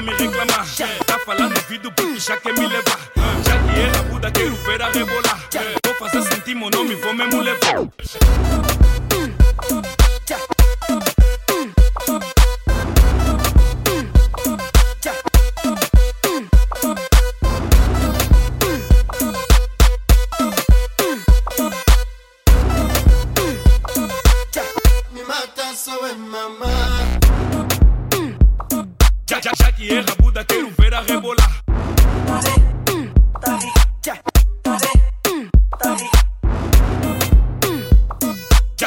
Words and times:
Tá 0.00 0.06
me 0.06 0.12
reclamar. 0.12 0.66
Tá 1.04 1.18
falando 1.26 1.54
ouvido 1.58 1.92
porque 1.92 2.18
já 2.18 2.34
quer 2.38 2.54
me 2.54 2.66
levar. 2.66 2.98
Já 3.44 3.58
que 3.58 3.80
é 3.80 3.86
rabuda, 3.88 4.30
quero 4.30 4.56
ver 4.56 4.80
a 4.80 4.90
rebolar. 4.90 5.48
Vou 5.84 5.94
fazer 5.96 6.22
sentir 6.22 6.54
meu 6.54 6.70
nome, 6.70 6.94
vou 6.94 7.12
mesmo 7.12 7.42
levar. 7.42 8.99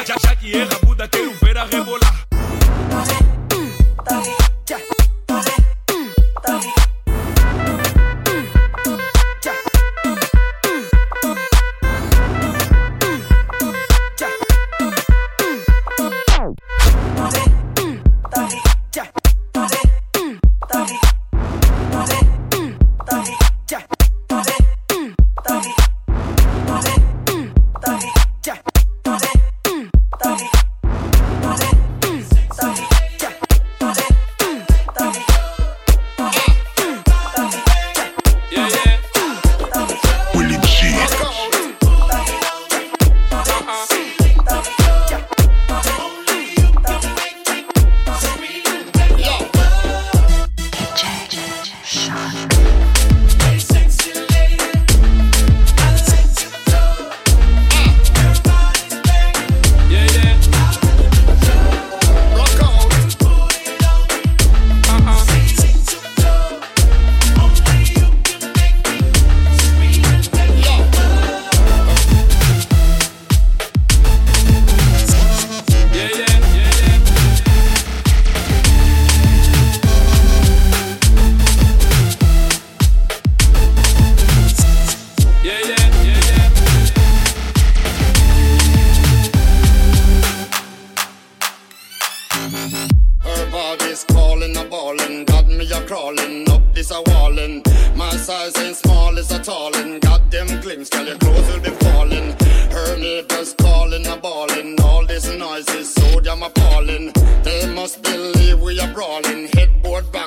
Já, 0.06 0.36
que 0.36 0.54
erra, 0.54 0.78
Buda, 0.84 1.08
quero 1.08 1.34
ver 1.42 1.58
a 1.58 1.64
rebolar. 1.64 2.23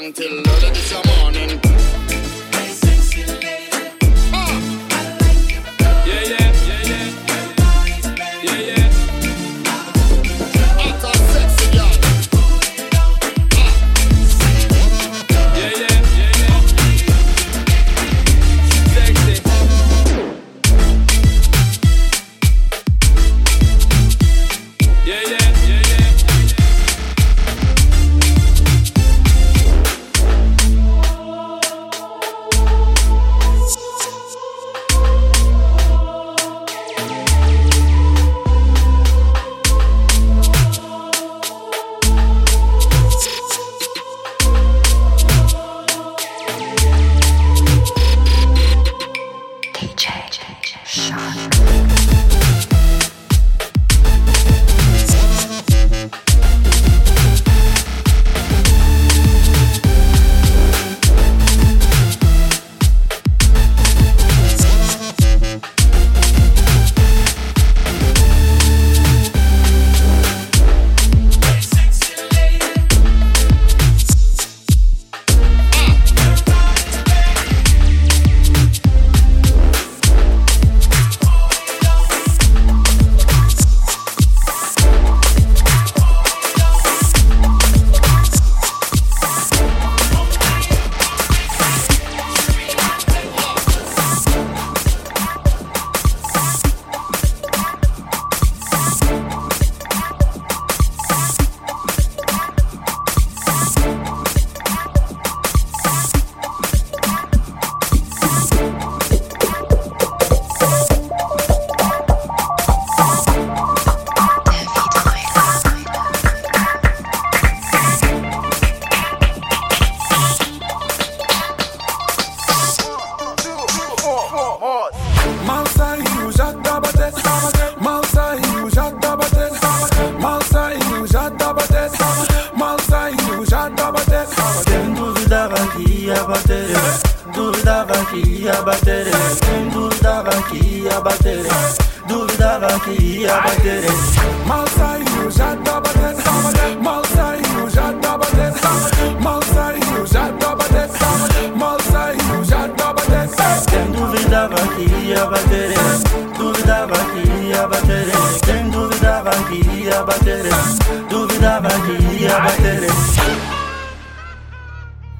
Until 0.06 0.38
all 0.38 0.64
of 0.64 0.72
the 0.72 0.74
summer. 0.76 1.05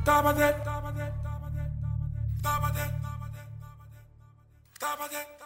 top 0.07 0.25
of 0.25 0.39
that, 0.39 0.65
top 0.65 0.85
of 0.85 0.97
that, 0.97 1.23
top 1.23 1.43
of 1.43 1.55
that, 1.55 1.71
top 2.43 2.63
of 2.63 2.75
that, 2.75 2.93
top 4.81 5.01
of 5.01 5.11
that. 5.13 5.46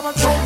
I'm 0.00 0.06
a 0.06 0.18
troll. 0.18 0.39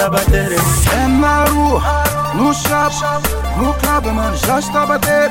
abattere 0.00 0.56
Enmaru, 1.04 1.80
nu 2.34 2.52
shop, 2.52 2.92
nu 3.56 3.74
club, 3.74 4.06
man, 4.14 4.34
just 4.34 4.74
abattere 4.74 5.30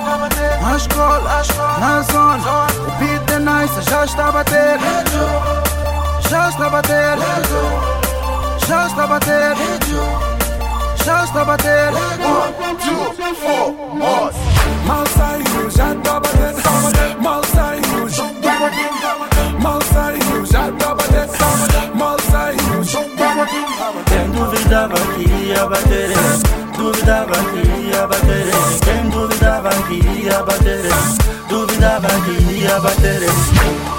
Na 0.62 0.76
escola, 0.76 1.42
na 1.80 2.02
zona, 2.04 2.68
o 2.88 2.92
beat 3.00 3.32
é 3.32 3.40
nice, 3.40 3.82
já 3.90 4.06
está 4.06 4.28
a 4.28 4.32
bater 4.32 4.80
Já 6.30 6.50
está 6.50 6.66
a 6.66 6.70
bater 6.70 7.18
Já 8.68 8.88
está 8.88 9.04
a 9.04 9.08
bater 9.08 9.56
Já 11.06 11.24
está 11.24 11.42
a 11.42 11.46
bater 11.46 11.90
One, 11.94 12.76
two, 12.78 13.34
four, 13.36 13.74
more 13.94 14.34
Mal 14.86 15.06
saiu, 15.18 15.70
já 15.72 15.94
está 15.94 16.18
a 16.18 16.20
bater 16.20 16.54
Mal 17.22 17.44
saiu, 17.46 18.10
já 18.10 18.26
está 18.32 18.52
a 18.52 18.60
bater 18.60 19.62
Mal 19.62 19.80
saiu 19.94 20.29
Quem 24.06 24.30
duvidava 24.32 24.96
que 25.16 25.28
ia 25.48 25.66
bater 25.66 26.12
em 26.12 26.78
Duvidava 26.78 27.34
que 27.34 27.90
ia 27.90 28.08
bater 28.08 28.46
em 28.48 28.80
Quem 28.80 29.10
duvidava 29.10 29.70
que 29.88 30.24
ia 30.24 30.44
bater 30.44 30.86
em 30.86 31.48
Duvidava 31.48 32.08
que 32.08 32.54
ia 32.54 32.80
bater 32.80 33.24
em 33.24 33.99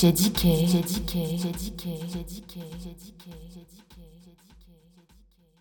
DJ 0.00 0.12
DK, 0.12 0.42
DJ 0.64 1.52
DK, 1.52 1.84
DJ 2.24 2.56